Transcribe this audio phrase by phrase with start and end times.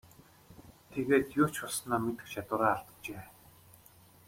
[0.91, 3.23] Тэгээд юу ч болсноо мэдэх чадвараа алджээ.